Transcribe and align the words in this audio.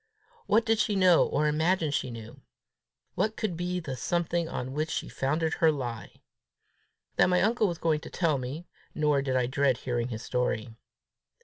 What 0.47 0.65
did 0.65 0.79
she 0.79 0.95
know, 0.95 1.27
or 1.27 1.47
imagine 1.47 1.91
she 1.91 2.09
knew? 2.09 2.41
What 3.13 3.35
could 3.37 3.55
be 3.55 3.79
the 3.79 3.95
something 3.95 4.49
on 4.49 4.73
which 4.73 4.89
she 4.89 5.07
founded 5.07 5.53
her 5.53 5.71
lie? 5.71 6.23
That 7.17 7.29
my 7.29 7.43
uncle 7.43 7.67
was 7.67 7.77
going 7.77 7.99
to 7.99 8.09
tell 8.09 8.39
me, 8.39 8.65
nor 8.95 9.21
did 9.21 9.35
I 9.35 9.45
dread 9.45 9.77
hearing 9.77 10.07
his 10.07 10.23
story. 10.23 10.75